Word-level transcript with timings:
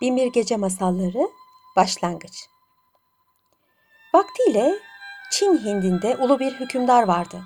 Binbir 0.00 0.26
Gece 0.26 0.56
Masalları 0.56 1.30
Başlangıç 1.76 2.48
Vaktiyle 4.14 4.74
Çin 5.32 5.64
Hindi'nde 5.64 6.16
ulu 6.16 6.38
bir 6.38 6.52
hükümdar 6.52 7.02
vardı. 7.02 7.42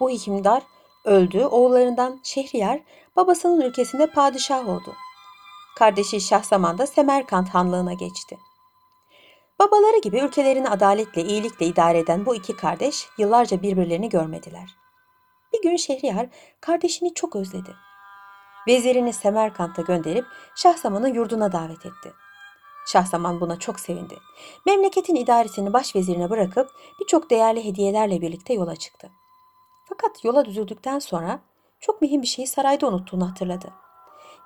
Bu 0.00 0.10
hükümdar 0.10 0.62
öldü, 1.04 1.44
oğullarından 1.44 2.20
Şehriyar 2.22 2.80
babasının 3.16 3.60
ülkesinde 3.60 4.06
padişah 4.06 4.68
oldu. 4.68 4.94
Kardeşi 5.76 6.20
Şahzaman 6.20 6.78
da 6.78 6.86
Semerkant 6.86 7.48
Hanlığı'na 7.48 7.92
geçti. 7.92 8.38
Babaları 9.58 10.00
gibi 10.00 10.20
ülkelerini 10.20 10.68
adaletle, 10.68 11.22
iyilikle 11.22 11.66
idare 11.66 11.98
eden 11.98 12.26
bu 12.26 12.34
iki 12.34 12.56
kardeş 12.56 13.08
yıllarca 13.18 13.62
birbirlerini 13.62 14.08
görmediler. 14.08 14.76
Bir 15.52 15.62
gün 15.62 15.76
Şehriyar 15.76 16.26
kardeşini 16.60 17.14
çok 17.14 17.36
özledi 17.36 17.89
vezirini 18.68 19.12
Semerkant'a 19.12 19.82
gönderip 19.82 20.24
Şahzaman'ı 20.54 21.08
yurduna 21.08 21.52
davet 21.52 21.86
etti. 21.86 22.12
Şahzaman 22.86 23.40
buna 23.40 23.58
çok 23.58 23.80
sevindi. 23.80 24.18
Memleketin 24.66 25.14
idaresini 25.14 25.72
başvezirine 25.72 26.30
bırakıp 26.30 26.70
birçok 27.00 27.30
değerli 27.30 27.64
hediyelerle 27.64 28.20
birlikte 28.20 28.54
yola 28.54 28.76
çıktı. 28.76 29.10
Fakat 29.88 30.24
yola 30.24 30.44
düzüldükten 30.44 30.98
sonra 30.98 31.40
çok 31.80 32.02
mühim 32.02 32.22
bir 32.22 32.26
şeyi 32.26 32.46
sarayda 32.46 32.88
unuttuğunu 32.88 33.30
hatırladı. 33.30 33.72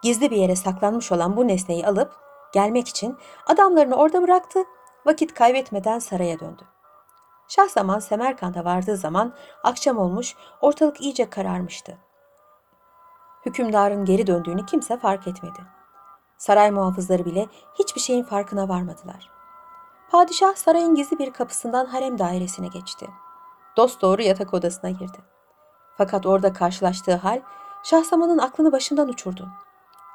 Gizli 0.02 0.30
bir 0.30 0.36
yere 0.36 0.56
saklanmış 0.56 1.12
olan 1.12 1.36
bu 1.36 1.48
nesneyi 1.48 1.86
alıp 1.86 2.12
gelmek 2.52 2.88
için 2.88 3.16
adamlarını 3.46 3.94
orada 3.96 4.22
bıraktı, 4.22 4.64
vakit 5.06 5.34
kaybetmeden 5.34 5.98
saraya 5.98 6.40
döndü. 6.40 6.62
Şahzaman 7.48 7.98
Semerkant'a 7.98 8.64
vardığı 8.64 8.96
zaman 8.96 9.34
akşam 9.62 9.98
olmuş, 9.98 10.36
ortalık 10.60 11.00
iyice 11.00 11.30
kararmıştı 11.30 11.98
hükümdarın 13.46 14.04
geri 14.04 14.26
döndüğünü 14.26 14.66
kimse 14.66 14.98
fark 14.98 15.26
etmedi. 15.26 15.58
Saray 16.38 16.70
muhafızları 16.70 17.24
bile 17.24 17.46
hiçbir 17.78 18.00
şeyin 18.00 18.24
farkına 18.24 18.68
varmadılar. 18.68 19.30
Padişah 20.10 20.54
sarayın 20.54 20.94
gizli 20.94 21.18
bir 21.18 21.32
kapısından 21.32 21.86
harem 21.86 22.18
dairesine 22.18 22.68
geçti. 22.68 23.06
Dost 23.76 24.02
doğru 24.02 24.22
yatak 24.22 24.54
odasına 24.54 24.90
girdi. 24.90 25.18
Fakat 25.96 26.26
orada 26.26 26.52
karşılaştığı 26.52 27.14
hal 27.14 27.40
Şahzaman'ın 27.84 28.38
aklını 28.38 28.72
başından 28.72 29.08
uçurdu. 29.08 29.48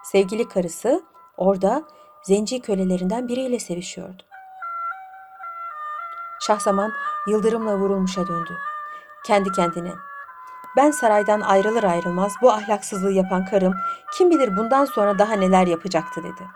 Sevgili 0.03 0.47
karısı 0.47 1.03
orada 1.37 1.83
zenci 2.23 2.61
kölelerinden 2.61 3.27
biriyle 3.27 3.59
sevişiyordu. 3.59 4.23
Şahzaman 6.41 6.91
yıldırımla 7.27 7.77
vurulmuşa 7.77 8.27
döndü. 8.27 8.57
Kendi 9.25 9.51
kendine 9.51 9.93
ben 10.79 10.91
saraydan 10.91 11.41
ayrılır 11.41 11.83
ayrılmaz 11.83 12.33
bu 12.41 12.51
ahlaksızlığı 12.51 13.11
yapan 13.11 13.45
karım 13.45 13.73
kim 14.13 14.31
bilir 14.31 14.57
bundan 14.57 14.85
sonra 14.85 15.19
daha 15.19 15.33
neler 15.33 15.67
yapacaktı 15.67 16.23
dedi. 16.23 16.47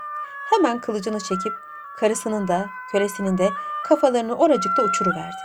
Hemen 0.49 0.79
kılıcını 0.81 1.19
çekip 1.19 1.53
karısının 1.99 2.47
da 2.47 2.65
kölesinin 2.91 3.37
de 3.37 3.49
kafalarını 3.83 4.35
oracıkta 4.35 4.83
uçuruverdi. 4.83 5.41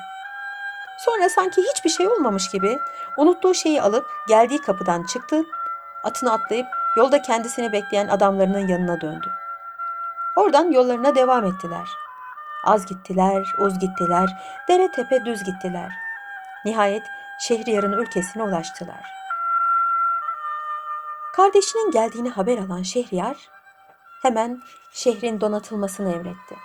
Sonra 0.99 1.29
sanki 1.29 1.63
hiçbir 1.63 1.91
şey 1.91 2.09
olmamış 2.09 2.51
gibi 2.51 2.79
unuttuğu 3.17 3.55
şeyi 3.55 3.83
alıp 3.83 4.07
geldiği 4.29 4.61
kapıdan 4.61 5.03
çıktı, 5.03 5.43
atını 6.05 6.33
atlayıp 6.33 6.67
yolda 6.97 7.23
kendisini 7.23 7.73
bekleyen 7.73 8.09
adamlarının 8.09 8.69
yanına 8.69 9.01
döndü. 9.01 9.31
Oradan 10.37 10.71
yollarına 10.71 11.15
devam 11.15 11.45
ettiler. 11.45 11.89
Az 12.65 12.87
gittiler, 12.87 13.55
uz 13.59 13.79
gittiler, 13.79 14.29
dere 14.69 14.91
tepe 14.91 15.25
düz 15.25 15.45
gittiler. 15.45 15.93
Nihayet 16.65 17.03
Şehriyar'ın 17.39 17.93
ülkesine 17.93 18.43
ulaştılar. 18.43 19.05
Kardeşinin 21.33 21.91
geldiğini 21.91 22.31
haber 22.31 22.59
alan 22.59 22.83
Şehriyar 22.83 23.37
hemen 24.23 24.63
şehrin 24.93 25.41
donatılmasını 25.41 26.13
emretti. 26.13 26.57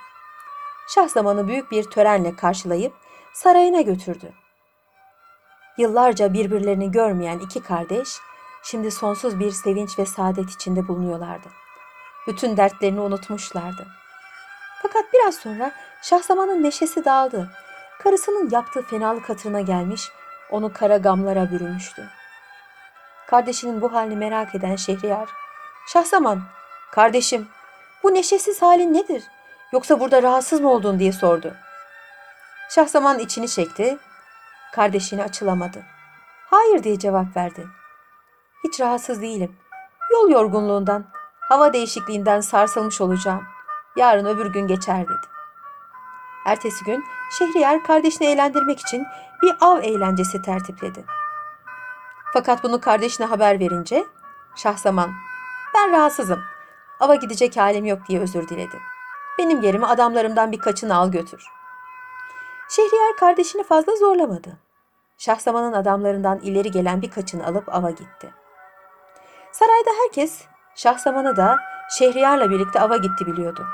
Şahzamanı 0.88 1.48
büyük 1.48 1.70
bir 1.70 1.84
törenle 1.84 2.36
karşılayıp 2.36 2.94
sarayına 3.32 3.80
götürdü. 3.80 4.32
Yıllarca 5.78 6.32
birbirlerini 6.32 6.90
görmeyen 6.90 7.38
iki 7.38 7.62
kardeş 7.62 8.08
şimdi 8.62 8.90
sonsuz 8.90 9.40
bir 9.40 9.50
sevinç 9.50 9.98
ve 9.98 10.06
saadet 10.06 10.50
içinde 10.50 10.88
bulunuyorlardı. 10.88 11.48
Bütün 12.26 12.56
dertlerini 12.56 13.00
unutmuşlardı. 13.00 13.86
Fakat 14.82 15.12
biraz 15.12 15.34
sonra 15.34 15.72
Şahzaman'ın 16.02 16.62
neşesi 16.62 17.04
dağıldı. 17.04 17.50
Karısının 17.98 18.50
yaptığı 18.50 18.82
fenalık 18.82 19.28
hatırına 19.28 19.60
gelmiş 19.60 20.10
onu 20.50 20.72
kara 20.72 20.96
gamlara 20.96 21.50
bürümüştü. 21.50 22.08
Kardeşinin 23.26 23.80
bu 23.80 23.92
halini 23.92 24.16
merak 24.16 24.54
eden 24.54 24.76
Şehriyar, 24.76 25.28
Şahzaman, 25.86 26.42
kardeşim 26.92 27.48
bu 28.02 28.14
neşesiz 28.14 28.62
halin 28.62 28.94
nedir? 28.94 29.24
Yoksa 29.72 30.00
burada 30.00 30.22
rahatsız 30.22 30.60
mı 30.60 30.70
oldun 30.70 30.98
diye 30.98 31.12
sordu. 31.12 31.54
Şahzaman 32.70 33.18
içini 33.18 33.48
çekti, 33.48 33.98
kardeşini 34.72 35.22
açılamadı. 35.22 35.82
Hayır 36.50 36.82
diye 36.82 36.98
cevap 36.98 37.36
verdi. 37.36 37.66
Hiç 38.64 38.80
rahatsız 38.80 39.22
değilim. 39.22 39.56
Yol 40.12 40.30
yorgunluğundan, 40.30 41.04
hava 41.40 41.72
değişikliğinden 41.72 42.40
sarsılmış 42.40 43.00
olacağım. 43.00 43.44
Yarın 43.96 44.26
öbür 44.26 44.46
gün 44.46 44.66
geçer 44.66 45.02
dedi. 45.02 45.33
Ertesi 46.44 46.84
gün 46.84 47.04
Şehriyar 47.38 47.84
kardeşini 47.84 48.26
eğlendirmek 48.26 48.80
için 48.80 49.06
bir 49.42 49.54
av 49.60 49.82
eğlencesi 49.82 50.42
tertipledi. 50.42 51.04
Fakat 52.32 52.62
bunu 52.62 52.80
kardeşine 52.80 53.26
haber 53.26 53.60
verince 53.60 54.04
Şahzaman 54.56 55.10
ben 55.74 55.92
rahatsızım. 55.92 56.42
Ava 57.00 57.14
gidecek 57.14 57.56
halim 57.56 57.84
yok 57.84 57.98
diye 58.08 58.20
özür 58.20 58.48
diledi. 58.48 58.80
Benim 59.38 59.62
yerime 59.62 59.86
adamlarımdan 59.86 60.52
birkaçını 60.52 60.96
al 60.96 61.10
götür. 61.10 61.46
Şehriyar 62.68 63.16
kardeşini 63.16 63.64
fazla 63.64 63.96
zorlamadı. 63.96 64.58
Şahzaman'ın 65.18 65.72
adamlarından 65.72 66.38
ileri 66.38 66.70
gelen 66.70 67.02
birkaçını 67.02 67.46
alıp 67.46 67.74
ava 67.74 67.90
gitti. 67.90 68.34
Sarayda 69.52 69.90
herkes 70.02 70.44
Şahzaman'ı 70.74 71.36
da 71.36 71.58
Şehriyar'la 71.98 72.50
birlikte 72.50 72.80
ava 72.80 72.96
gitti 72.96 73.26
biliyordu. 73.26 73.66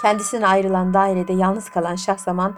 Kendisine 0.00 0.46
ayrılan 0.46 0.94
dairede 0.94 1.32
yalnız 1.32 1.70
kalan 1.70 1.96
Şahzaman 1.96 2.54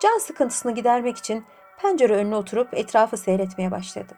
can 0.00 0.18
sıkıntısını 0.18 0.74
gidermek 0.74 1.16
için 1.16 1.46
pencere 1.82 2.16
önüne 2.16 2.36
oturup 2.36 2.74
etrafı 2.74 3.16
seyretmeye 3.16 3.70
başladı. 3.70 4.14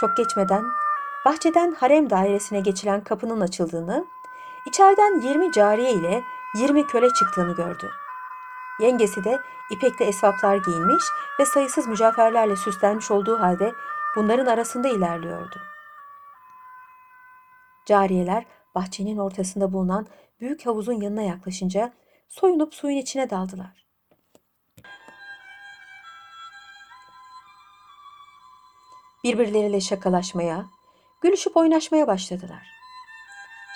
Çok 0.00 0.16
geçmeden 0.16 0.64
bahçeden 1.24 1.74
harem 1.80 2.10
dairesine 2.10 2.60
geçilen 2.60 3.04
kapının 3.04 3.40
açıldığını, 3.40 4.04
içeriden 4.66 5.20
20 5.20 5.52
cariye 5.52 5.92
ile 5.92 6.22
20 6.54 6.86
köle 6.86 7.10
çıktığını 7.10 7.54
gördü. 7.54 7.90
Yengesi 8.80 9.24
de 9.24 9.40
ipekli 9.70 10.04
esvaplar 10.04 10.56
giyinmiş 10.56 11.04
ve 11.40 11.44
sayısız 11.44 11.86
mücevherlerle 11.86 12.56
süslenmiş 12.56 13.10
olduğu 13.10 13.40
halde 13.40 13.72
bunların 14.16 14.46
arasında 14.46 14.88
ilerliyordu. 14.88 15.60
Cariyeler 17.86 18.46
bahçenin 18.74 19.16
ortasında 19.16 19.72
bulunan 19.72 20.06
büyük 20.40 20.66
havuzun 20.66 21.00
yanına 21.00 21.22
yaklaşınca 21.22 21.92
soyunup 22.28 22.74
suyun 22.74 22.96
içine 22.96 23.30
daldılar. 23.30 23.86
Birbirleriyle 29.24 29.80
şakalaşmaya, 29.80 30.66
gülüşüp 31.20 31.56
oynaşmaya 31.56 32.06
başladılar. 32.06 32.66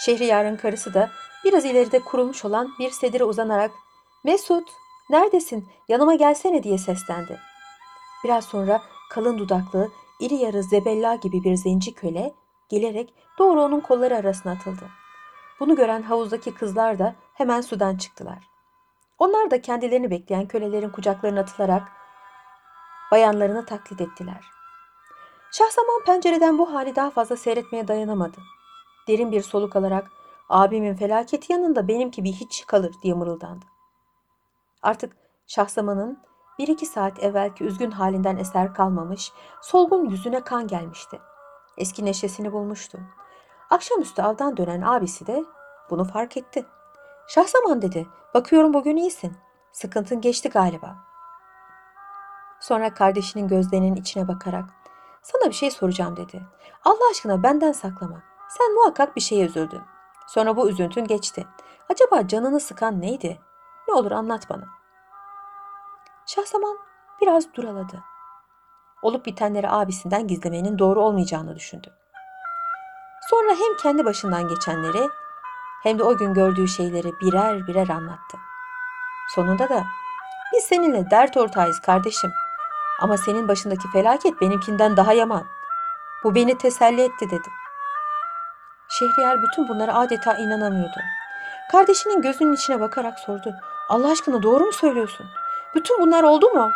Şehriyar'ın 0.00 0.56
karısı 0.56 0.94
da 0.94 1.10
biraz 1.44 1.64
ileride 1.64 2.00
kurulmuş 2.00 2.44
olan 2.44 2.68
bir 2.78 2.90
sedire 2.90 3.24
uzanarak 3.24 3.70
''Mesut, 4.24 4.68
neredesin? 5.10 5.68
Yanıma 5.88 6.14
gelsene.'' 6.14 6.62
diye 6.62 6.78
seslendi. 6.78 7.40
Biraz 8.24 8.44
sonra 8.44 8.82
kalın 9.10 9.38
dudaklı, 9.38 9.90
iri 10.20 10.34
yarı 10.34 10.62
zebella 10.62 11.14
gibi 11.14 11.44
bir 11.44 11.56
zenci 11.56 11.94
köle 11.94 12.34
gelerek 12.68 13.14
doğru 13.38 13.62
onun 13.62 13.80
kolları 13.80 14.16
arasına 14.16 14.52
atıldı. 14.52 14.84
Bunu 15.60 15.76
gören 15.76 16.02
havuzdaki 16.02 16.54
kızlar 16.54 16.98
da 16.98 17.14
hemen 17.34 17.60
sudan 17.60 17.96
çıktılar. 17.96 18.38
Onlar 19.18 19.50
da 19.50 19.62
kendilerini 19.62 20.10
bekleyen 20.10 20.46
kölelerin 20.46 20.90
kucaklarına 20.90 21.40
atılarak 21.40 21.88
bayanlarını 23.12 23.66
taklit 23.66 24.00
ettiler. 24.00 24.44
Şahzaman 25.52 26.04
pencereden 26.06 26.58
bu 26.58 26.74
hali 26.74 26.96
daha 26.96 27.10
fazla 27.10 27.36
seyretmeye 27.36 27.88
dayanamadı. 27.88 28.38
Derin 29.08 29.32
bir 29.32 29.42
soluk 29.42 29.76
alarak 29.76 30.10
abimin 30.48 30.94
felaketi 30.94 31.52
yanında 31.52 31.88
benimki 31.88 32.24
bir 32.24 32.32
hiç 32.32 32.66
kalır 32.66 32.94
diye 33.02 33.14
mırıldandı. 33.14 33.64
Artık 34.82 35.16
Şahzaman'ın 35.46 36.18
bir 36.58 36.68
iki 36.68 36.86
saat 36.86 37.22
evvelki 37.22 37.64
üzgün 37.64 37.90
halinden 37.90 38.36
eser 38.36 38.74
kalmamış, 38.74 39.32
solgun 39.62 40.10
yüzüne 40.10 40.40
kan 40.40 40.66
gelmişti. 40.66 41.20
Eski 41.76 42.04
neşesini 42.04 42.52
bulmuştu. 42.52 42.98
Akşamüstü 43.70 44.22
avdan 44.22 44.56
dönen 44.56 44.82
abisi 44.82 45.26
de 45.26 45.44
bunu 45.90 46.04
fark 46.04 46.36
etti. 46.36 46.66
Şahzaman 47.28 47.82
dedi, 47.82 48.06
bakıyorum 48.34 48.74
bugün 48.74 48.96
iyisin. 48.96 49.36
Sıkıntın 49.72 50.20
geçti 50.20 50.48
galiba. 50.48 50.96
Sonra 52.60 52.94
kardeşinin 52.94 53.48
gözlerinin 53.48 53.96
içine 53.96 54.28
bakarak, 54.28 54.64
sana 55.22 55.48
bir 55.48 55.54
şey 55.54 55.70
soracağım 55.70 56.16
dedi. 56.16 56.42
Allah 56.84 57.10
aşkına 57.10 57.42
benden 57.42 57.72
saklama. 57.72 58.22
Sen 58.48 58.74
muhakkak 58.74 59.16
bir 59.16 59.20
şeye 59.20 59.46
üzüldün. 59.46 59.82
Sonra 60.26 60.56
bu 60.56 60.68
üzüntün 60.68 61.04
geçti. 61.04 61.46
Acaba 61.88 62.28
canını 62.28 62.60
sıkan 62.60 63.00
neydi? 63.00 63.40
Ne 63.88 63.94
olur 63.94 64.10
anlat 64.10 64.50
bana. 64.50 64.64
Şahsaman 66.26 66.78
biraz 67.20 67.54
duraladı. 67.54 68.02
Olup 69.02 69.26
bitenleri 69.26 69.68
abisinden 69.68 70.28
gizlemenin 70.28 70.78
doğru 70.78 71.00
olmayacağını 71.00 71.56
düşündü. 71.56 71.88
Sonra 73.30 73.50
hem 73.50 73.76
kendi 73.82 74.04
başından 74.04 74.48
geçenleri 74.48 75.08
hem 75.82 75.98
de 75.98 76.02
o 76.02 76.16
gün 76.16 76.34
gördüğü 76.34 76.68
şeyleri 76.68 77.12
birer 77.20 77.66
birer 77.66 77.88
anlattı. 77.88 78.38
Sonunda 79.34 79.68
da 79.68 79.84
biz 80.52 80.64
seninle 80.64 81.10
dert 81.10 81.36
ortağıyız 81.36 81.80
kardeşim. 81.80 82.32
Ama 83.00 83.16
senin 83.16 83.48
başındaki 83.48 83.90
felaket 83.92 84.40
benimkinden 84.40 84.96
daha 84.96 85.12
yaman. 85.12 85.44
Bu 86.24 86.34
beni 86.34 86.58
teselli 86.58 87.02
etti 87.02 87.30
dedi. 87.30 87.48
Şehriyar 88.88 89.42
bütün 89.42 89.68
bunlara 89.68 89.94
adeta 89.94 90.36
inanamıyordu. 90.36 91.00
Kardeşinin 91.72 92.22
gözünün 92.22 92.52
içine 92.52 92.80
bakarak 92.80 93.18
sordu. 93.18 93.54
Allah 93.88 94.10
aşkına 94.10 94.42
doğru 94.42 94.64
mu 94.64 94.72
söylüyorsun? 94.72 95.26
Bütün 95.74 96.00
bunlar 96.00 96.22
oldu 96.22 96.50
mu? 96.50 96.70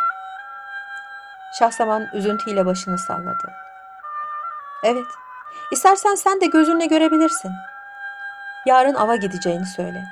Şahsaman 1.59 2.07
üzüntüyle 2.13 2.65
başını 2.65 2.97
salladı. 2.97 3.51
Evet, 4.83 5.07
istersen 5.71 6.15
sen 6.15 6.41
de 6.41 6.45
gözünle 6.45 6.85
görebilirsin. 6.85 7.51
Yarın 8.65 8.93
ava 8.93 9.15
gideceğini 9.15 9.65
söyle. 9.65 10.03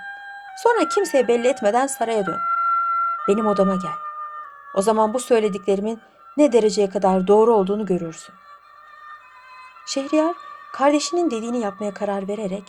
Sonra 0.63 0.87
kimseye 0.89 1.27
belli 1.27 1.47
etmeden 1.47 1.87
saraya 1.87 2.25
dön. 2.25 2.39
Benim 3.27 3.47
odama 3.47 3.75
gel. 3.75 3.97
O 4.75 4.81
zaman 4.81 5.13
bu 5.13 5.19
söylediklerimin 5.19 6.01
ne 6.37 6.51
dereceye 6.51 6.89
kadar 6.89 7.27
doğru 7.27 7.53
olduğunu 7.53 7.85
görürsün. 7.85 8.35
Şehriyar 9.85 10.35
kardeşinin 10.73 11.31
dediğini 11.31 11.59
yapmaya 11.59 11.93
karar 11.93 12.27
vererek 12.27 12.63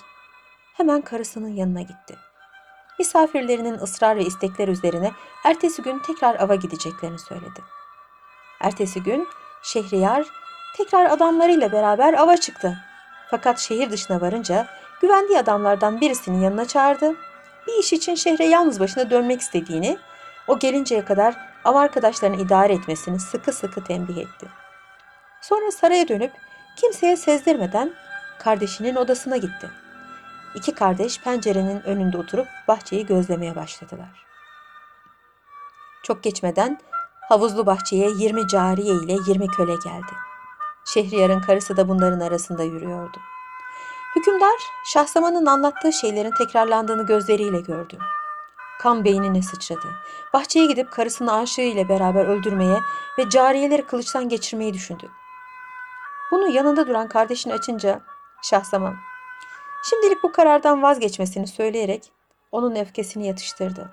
hemen 0.77 1.01
karısının 1.01 1.49
yanına 1.49 1.83
gitti. 1.83 2.17
Misafirlerinin 2.99 3.79
ısrar 3.79 4.17
ve 4.17 4.25
istekler 4.25 4.69
üzerine 4.69 5.13
ertesi 5.45 5.83
gün 5.83 5.99
tekrar 5.99 6.41
ava 6.41 6.55
gideceklerini 6.55 7.19
söyledi. 7.19 7.61
Ertesi 8.61 9.03
gün 9.03 9.29
Şehriyar 9.63 10.27
tekrar 10.77 11.11
adamlarıyla 11.11 11.73
beraber 11.73 12.15
ava 12.15 12.37
çıktı. 12.37 12.79
Fakat 13.31 13.59
şehir 13.59 13.91
dışına 13.91 14.21
varınca 14.21 14.67
güvendiği 15.01 15.39
adamlardan 15.39 16.01
birisinin 16.01 16.41
yanına 16.41 16.65
çağırdı. 16.65 17.15
Bir 17.67 17.73
iş 17.81 17.93
için 17.93 18.15
şehre 18.15 18.45
yalnız 18.45 18.81
başına 18.81 19.11
dönmek 19.11 19.41
istediğini, 19.41 19.99
o 20.47 20.59
gelinceye 20.59 21.05
kadar 21.05 21.37
av 21.65 21.75
arkadaşlarını 21.75 22.37
idare 22.37 22.73
etmesini 22.73 23.21
sıkı 23.21 23.53
sıkı 23.53 23.85
tembih 23.85 24.17
etti. 24.17 24.47
Sonra 25.41 25.71
saraya 25.71 26.09
dönüp 26.09 26.33
kimseye 26.77 27.17
sezdirmeden 27.17 27.93
kardeşinin 28.39 28.97
odasına 28.97 29.37
gitti. 29.37 29.71
İki 30.55 30.75
kardeş 30.75 31.21
pencerenin 31.21 31.81
önünde 31.81 32.19
oturup 32.19 32.47
bahçeyi 32.69 33.07
gözlemeye 33.07 33.57
başladılar. 33.57 34.27
Çok 36.03 36.23
geçmeden 36.23 36.79
havuzlu 37.31 37.67
bahçeye 37.67 38.11
20 38.11 38.49
cariye 38.49 38.95
ile 38.95 39.13
20 39.27 39.47
köle 39.47 39.75
geldi. 39.75 40.13
Şehriyar'ın 40.85 41.41
karısı 41.41 41.77
da 41.77 41.89
bunların 41.89 42.21
arasında 42.21 42.63
yürüyordu. 42.63 43.19
Hükümdar 44.17 44.57
Şahsaman'ın 44.85 45.47
anlattığı 45.47 45.93
şeylerin 45.93 46.31
tekrarlandığını 46.31 47.07
gözleriyle 47.07 47.61
gördü. 47.61 47.99
Kan 48.81 49.05
beynine 49.05 49.43
sıçradı. 49.43 49.89
Bahçeye 50.35 50.67
gidip 50.67 50.91
karısını 50.93 51.35
aşığı 51.35 51.61
ile 51.61 51.89
beraber 51.89 52.25
öldürmeye 52.25 52.81
ve 53.19 53.29
cariyeleri 53.29 53.87
kılıçtan 53.87 54.29
geçirmeyi 54.29 54.75
düşündü. 54.75 55.11
Bunu 56.31 56.49
yanında 56.49 56.89
duran 56.89 57.09
kardeşini 57.09 57.55
açınca 57.55 58.01
Şahsaman 58.43 58.95
şimdilik 59.91 60.23
bu 60.23 60.33
karardan 60.33 60.83
vazgeçmesini 60.83 61.47
söyleyerek 61.47 62.13
onun 62.53 62.77
öfkesini 62.77 63.27
yatıştırdı. 63.27 63.91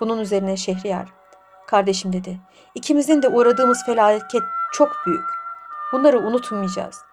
Bunun 0.00 0.18
üzerine 0.18 0.56
Şehriyar, 0.56 1.23
kardeşim 1.66 2.12
dedi, 2.12 2.40
ikimizin 2.74 3.22
de 3.22 3.28
uğradığımız 3.28 3.84
felaket 3.86 4.42
çok 4.72 4.96
büyük. 5.06 5.24
Bunları 5.92 6.18
unutmayacağız. 6.18 7.04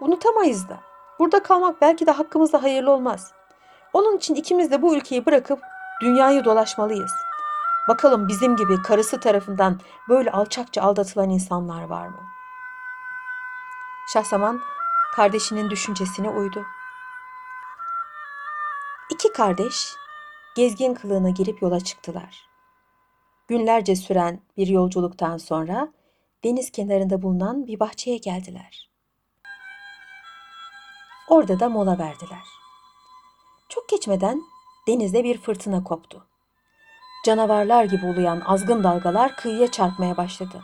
Unutamayız 0.00 0.68
da. 0.68 0.80
Burada 1.18 1.42
kalmak 1.42 1.80
belki 1.80 2.06
de 2.06 2.10
hakkımızda 2.10 2.62
hayırlı 2.62 2.90
olmaz. 2.90 3.32
Onun 3.92 4.16
için 4.16 4.34
ikimiz 4.34 4.70
de 4.70 4.82
bu 4.82 4.96
ülkeyi 4.96 5.26
bırakıp 5.26 5.60
dünyayı 6.00 6.44
dolaşmalıyız. 6.44 7.12
Bakalım 7.88 8.28
bizim 8.28 8.56
gibi 8.56 8.82
karısı 8.82 9.20
tarafından 9.20 9.80
böyle 10.08 10.30
alçakça 10.30 10.82
aldatılan 10.82 11.30
insanlar 11.30 11.82
var 11.82 12.06
mı? 12.06 12.20
Şahsaman 14.12 14.60
kardeşinin 15.14 15.70
düşüncesine 15.70 16.30
uydu. 16.30 16.64
İki 19.10 19.32
kardeş 19.32 19.96
gezgin 20.56 20.94
kılığına 20.94 21.30
girip 21.30 21.62
yola 21.62 21.80
çıktılar. 21.80 22.53
Günlerce 23.48 23.96
süren 23.96 24.40
bir 24.56 24.66
yolculuktan 24.66 25.36
sonra 25.36 25.92
deniz 26.44 26.70
kenarında 26.70 27.22
bulunan 27.22 27.66
bir 27.66 27.80
bahçeye 27.80 28.16
geldiler. 28.16 28.90
Orada 31.28 31.60
da 31.60 31.68
mola 31.68 31.98
verdiler. 31.98 32.44
Çok 33.68 33.88
geçmeden 33.88 34.42
denizde 34.88 35.24
bir 35.24 35.38
fırtına 35.38 35.84
koptu. 35.84 36.26
Canavarlar 37.26 37.84
gibi 37.84 38.06
uluyan 38.06 38.42
azgın 38.46 38.84
dalgalar 38.84 39.36
kıyıya 39.36 39.70
çarpmaya 39.70 40.16
başladı. 40.16 40.62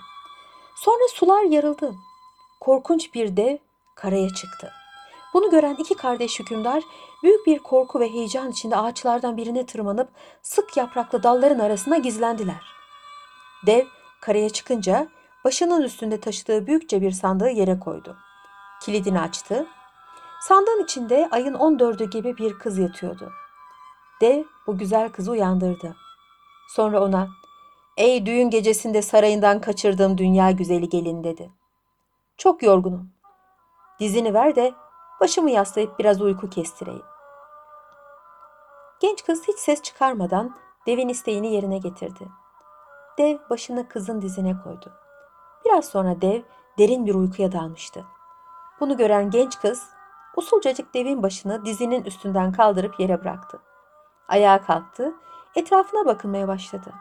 Sonra 0.77 1.09
sular 1.09 1.43
yarıldı. 1.43 1.95
Korkunç 2.61 3.15
bir 3.15 3.37
dev 3.37 3.57
karaya 3.95 4.29
çıktı. 4.29 4.73
Bunu 5.35 5.51
gören 5.51 5.75
iki 5.79 5.95
kardeş 5.95 6.41
hükümdar 6.41 6.83
büyük 7.23 7.47
bir 7.47 7.59
korku 7.59 8.01
ve 8.01 8.13
heyecan 8.13 8.51
içinde 8.51 8.77
ağaçlardan 8.77 9.37
birine 9.37 9.67
tırmanıp 9.67 10.09
sık 10.43 10.77
yapraklı 10.77 11.23
dalların 11.23 11.59
arasına 11.59 11.97
gizlendiler. 11.97 12.63
Dev 13.67 13.87
karaya 14.21 14.51
çıkınca 14.51 15.09
başının 15.45 15.83
üstünde 15.83 16.21
taşıdığı 16.21 16.67
büyükçe 16.67 17.01
bir 17.01 17.11
sandığı 17.11 17.51
yere 17.51 17.79
koydu. 17.79 18.17
Kilidini 18.83 19.21
açtı. 19.21 19.67
Sandığın 20.41 20.85
içinde 20.85 21.29
ayın 21.31 21.55
14'ü 21.55 22.11
gibi 22.11 22.37
bir 22.37 22.59
kız 22.59 22.79
yatıyordu. 22.79 23.33
Dev 24.21 24.45
bu 24.67 24.79
güzel 24.79 25.09
kızı 25.09 25.31
uyandırdı. 25.31 25.97
Sonra 26.69 27.03
ona 27.03 27.29
"Ey 27.97 28.27
düğün 28.27 28.51
gecesinde 28.51 29.03
sarayından 29.03 29.61
kaçırdığım 29.61 30.19
dünya 30.19 30.51
güzeli 30.51 30.89
gelin." 30.89 31.25
dedi. 31.25 31.51
"Çok 32.37 32.63
yorgunum. 32.63 33.11
Dizini 34.01 34.35
ver 34.35 34.57
de 34.57 34.73
başımı 35.21 35.51
yaslayıp 35.51 35.99
biraz 35.99 36.23
uyku 36.23 36.51
kestireyim." 36.51 37.05
Genç 39.01 39.25
kız 39.25 39.49
hiç 39.49 39.59
ses 39.59 39.83
çıkarmadan 39.83 40.57
devin 40.87 41.09
isteğini 41.09 41.53
yerine 41.53 41.79
getirdi. 41.79 42.29
Dev 43.19 43.39
başını 43.51 43.89
kızın 43.89 44.23
dizine 44.23 44.57
koydu. 44.65 44.93
Biraz 45.65 45.85
sonra 45.85 46.21
dev 46.21 46.43
derin 46.79 47.07
bir 47.07 47.15
uykuya 47.15 47.53
dalmıştı. 47.53 48.05
Bunu 48.81 48.97
gören 48.97 49.31
genç 49.31 49.59
kız 49.59 49.83
usulcacık 50.37 50.95
devin 50.95 51.23
başını 51.23 51.65
dizinin 51.65 52.05
üstünden 52.05 52.53
kaldırıp 52.53 53.01
yere 53.01 53.21
bıraktı. 53.21 53.61
Ayağa 54.29 54.63
kalktı, 54.63 55.15
etrafına 55.55 56.07
bakınmaya 56.07 56.49
başladı. 56.49 56.93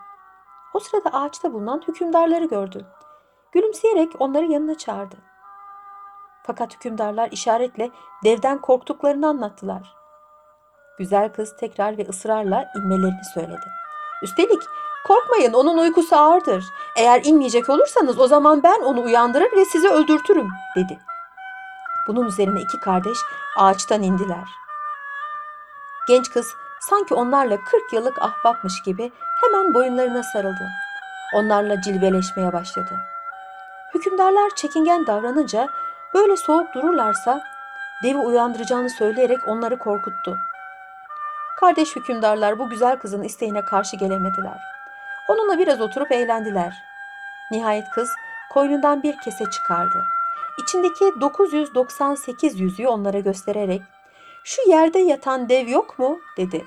O 0.74 0.80
sırada 0.80 1.10
ağaçta 1.14 1.54
bulunan 1.54 1.82
hükümdarları 1.88 2.46
gördü. 2.46 2.86
Gülümseyerek 3.52 4.12
onları 4.20 4.46
yanına 4.46 4.78
çağırdı. 4.78 5.16
Fakat 6.50 6.76
hükümdarlar 6.76 7.32
işaretle 7.32 7.92
devden 8.24 8.62
korktuklarını 8.62 9.28
anlattılar. 9.28 9.96
Güzel 10.98 11.34
kız 11.34 11.56
tekrar 11.60 11.98
ve 11.98 12.08
ısrarla 12.10 12.72
inmelerini 12.76 13.26
söyledi. 13.34 13.66
Üstelik 14.24 14.62
korkmayın 15.08 15.54
onun 15.54 15.78
uykusu 15.78 16.16
ağırdır. 16.16 16.66
Eğer 16.98 17.22
inmeyecek 17.24 17.70
olursanız 17.70 18.20
o 18.20 18.28
zaman 18.28 18.64
ben 18.64 18.82
onu 18.82 19.02
uyandırır 19.02 19.52
ve 19.58 19.66
sizi 19.66 19.90
öldürtürüm 19.90 20.48
dedi. 20.76 21.00
Bunun 22.08 22.26
üzerine 22.26 22.62
iki 22.62 22.80
kardeş 22.80 23.18
ağaçtan 23.58 24.04
indiler. 24.04 24.50
Genç 26.08 26.32
kız 26.32 26.54
sanki 26.82 27.14
onlarla 27.14 27.58
40 27.58 27.94
yıllık 27.94 28.22
ahbapmış 28.22 28.84
gibi 28.86 29.12
hemen 29.42 29.74
boyunlarına 29.74 30.24
sarıldı. 30.24 30.70
Onlarla 31.36 31.82
cilveleşmeye 31.82 32.54
başladı. 32.54 33.00
Hükümdarlar 33.94 34.50
çekingen 34.56 35.08
davranınca 35.08 35.70
böyle 36.14 36.38
soğuk 36.38 36.74
dururlarsa 36.74 37.44
devi 38.04 38.18
uyandıracağını 38.18 38.90
söyleyerek 38.90 39.48
onları 39.48 39.80
korkuttu. 39.80 40.38
Kardeş 41.60 41.96
hükümdarlar 41.96 42.60
bu 42.60 42.70
güzel 42.70 43.00
kızın 43.00 43.24
isteğine 43.24 43.66
karşı 43.66 43.98
gelemediler. 43.98 44.60
Onunla 45.30 45.60
biraz 45.60 45.82
oturup 45.82 46.12
eğlendiler. 46.12 46.74
Nihayet 47.52 47.90
kız 47.90 48.10
koynundan 48.54 49.04
bir 49.04 49.18
kese 49.18 49.46
çıkardı. 49.52 50.06
İçindeki 50.64 51.06
998 51.22 52.60
yüzüğü 52.60 52.88
onlara 52.88 53.20
göstererek 53.20 53.82
"Şu 54.44 54.70
yerde 54.70 55.00
yatan 55.00 55.50
dev 55.50 55.68
yok 55.68 56.00
mu?" 56.00 56.20
dedi. 56.38 56.66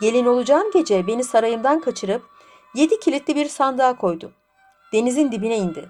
Gelin 0.00 0.26
olacağım 0.26 0.70
gece 0.74 1.06
beni 1.06 1.24
sarayımdan 1.24 1.80
kaçırıp 1.80 2.22
yedi 2.74 3.00
kilitli 3.00 3.36
bir 3.36 3.48
sandığa 3.48 3.96
koydu. 3.96 4.32
Denizin 4.92 5.32
dibine 5.32 5.56
indi. 5.56 5.88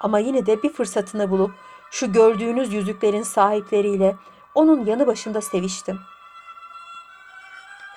Ama 0.00 0.18
yine 0.18 0.46
de 0.46 0.62
bir 0.62 0.72
fırsatını 0.72 1.30
bulup 1.30 1.50
şu 1.90 2.12
gördüğünüz 2.12 2.72
yüzüklerin 2.72 3.22
sahipleriyle 3.22 4.16
onun 4.54 4.84
yanı 4.84 5.06
başında 5.06 5.40
seviştim.'' 5.40 6.10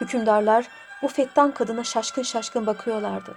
Hükümdarlar 0.01 0.67
bu 1.01 1.07
fettan 1.07 1.51
kadına 1.51 1.83
şaşkın 1.83 2.23
şaşkın 2.23 2.65
bakıyorlardı. 2.65 3.35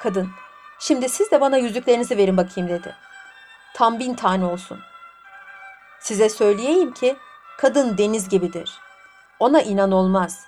Kadın, 0.00 0.30
şimdi 0.78 1.08
siz 1.08 1.30
de 1.30 1.40
bana 1.40 1.56
yüzüklerinizi 1.56 2.16
verin 2.16 2.36
bakayım 2.36 2.70
dedi. 2.70 2.96
Tam 3.74 3.98
bin 3.98 4.14
tane 4.14 4.44
olsun. 4.44 4.80
Size 6.00 6.28
söyleyeyim 6.28 6.92
ki 6.92 7.16
kadın 7.58 7.98
deniz 7.98 8.28
gibidir. 8.28 8.80
Ona 9.38 9.62
inan 9.62 9.92
olmaz. 9.92 10.46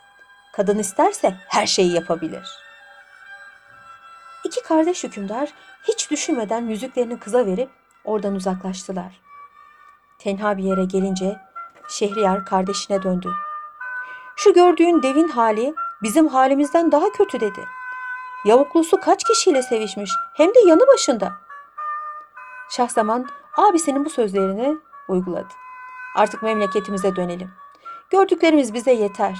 Kadın 0.53 0.79
isterse 0.79 1.37
her 1.49 1.67
şeyi 1.67 1.93
yapabilir. 1.93 2.49
İki 4.45 4.63
kardeş 4.63 5.05
hükümdar 5.05 5.49
hiç 5.89 6.11
düşünmeden 6.11 6.69
yüzüklerini 6.69 7.19
kıza 7.19 7.47
verip 7.47 7.71
oradan 8.05 8.35
uzaklaştılar. 8.35 9.21
Tenha 10.21 10.57
bir 10.57 10.62
yere 10.62 10.85
gelince 10.85 11.41
Şehriyar 11.89 12.45
kardeşine 12.45 13.03
döndü. 13.03 13.33
Şu 14.37 14.55
gördüğün 14.55 15.03
devin 15.03 15.29
hali 15.29 15.75
bizim 16.03 16.29
halimizden 16.29 16.93
daha 16.93 17.12
kötü 17.12 17.41
dedi. 17.41 17.65
Yavuklusu 18.45 19.00
kaç 19.00 19.25
kişiyle 19.25 19.62
sevişmiş 19.62 20.11
hem 20.35 20.49
de 20.49 20.61
yanı 20.67 20.87
başında. 20.95 21.33
Şahzaman 22.71 23.29
abisinin 23.57 24.05
bu 24.05 24.11
sözlerini 24.11 24.77
uyguladı. 25.09 25.55
Artık 26.17 26.43
memleketimize 26.43 27.17
dönelim. 27.17 27.50
Gördüklerimiz 28.11 28.75
bize 28.75 28.93
yeter. 28.93 29.39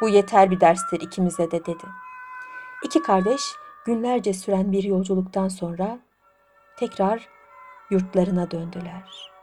Bu 0.00 0.08
yeter 0.08 0.50
bir 0.50 0.60
derstir 0.60 1.00
ikimize 1.00 1.50
de 1.50 1.66
dedi. 1.66 1.84
İki 2.82 3.02
kardeş 3.02 3.42
günlerce 3.84 4.34
süren 4.34 4.72
bir 4.72 4.82
yolculuktan 4.82 5.48
sonra 5.48 5.98
tekrar 6.76 7.28
yurtlarına 7.90 8.50
döndüler. 8.50 9.37